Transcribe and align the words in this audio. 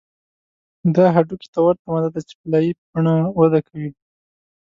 دا 0.95 1.05
هډوکي 1.15 1.47
ته 1.53 1.59
ورته 1.65 1.85
ماده 1.91 2.09
ده 2.13 2.21
چې 2.27 2.33
په 2.39 2.45
لایې 2.51 2.71
په 2.79 2.83
بڼه 2.91 3.13
وده 3.39 3.59
کوي 3.67 3.89